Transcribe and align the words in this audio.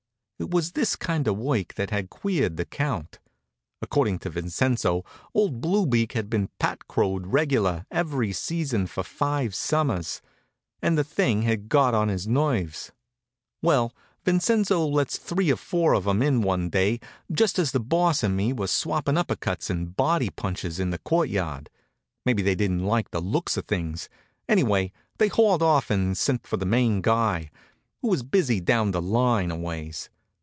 It 0.43 0.49
was 0.49 0.71
this 0.71 0.95
kind 0.95 1.27
of 1.27 1.37
work 1.37 1.75
that 1.75 1.91
had 1.91 2.09
queered 2.09 2.57
the 2.57 2.65
count. 2.65 3.19
According 3.79 4.17
to 4.21 4.31
Vincenzo, 4.31 5.05
old 5.35 5.61
Blue 5.61 5.85
Beak 5.85 6.13
had 6.13 6.31
been 6.31 6.49
Pat 6.57 6.87
Crowed 6.87 7.27
regular 7.27 7.85
every 7.91 8.33
season 8.33 8.87
for 8.87 9.03
five 9.03 9.53
summers, 9.53 10.19
and 10.81 10.97
the 10.97 11.03
thing 11.03 11.43
had 11.43 11.69
got 11.69 11.93
on 11.93 12.07
his 12.07 12.27
nerves. 12.27 12.91
Well, 13.61 13.93
Vincenzo 14.25 14.83
lets 14.87 15.19
three 15.19 15.51
or 15.51 15.57
four 15.57 15.93
of 15.93 16.07
'em 16.07 16.23
in 16.23 16.41
one 16.41 16.69
day 16.71 16.99
just 17.31 17.59
as 17.59 17.71
the 17.71 17.79
Boss 17.79 18.23
and 18.23 18.35
me 18.35 18.51
were 18.51 18.65
swappin' 18.65 19.17
uppercuts 19.19 19.69
and 19.69 19.95
body 19.95 20.31
punches 20.31 20.79
in 20.79 20.89
the 20.89 20.97
courtyard. 20.97 21.69
Maybe 22.25 22.41
they 22.41 22.55
didn't 22.55 22.83
like 22.83 23.11
the 23.11 23.21
looks 23.21 23.57
of 23.57 23.67
things. 23.67 24.09
Anyway, 24.49 24.91
they 25.19 25.27
hauled 25.27 25.61
off 25.61 25.91
and 25.91 26.17
sent 26.17 26.47
for 26.47 26.57
the 26.57 26.65
main 26.65 27.03
guy, 27.03 27.51
who 28.01 28.07
was 28.07 28.23
busy 28.23 28.59
down 28.59 28.89
the 28.89 29.03
line 29.03 29.51
a 29.51 29.55
ways. 29.55 30.09